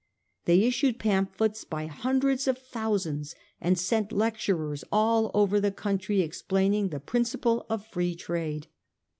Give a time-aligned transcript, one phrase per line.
[0.45, 6.89] They issued pamphlets by hundreds of thousands, and sent lecturers all over the country explaining
[6.89, 8.65] the princi ples of Free Trade.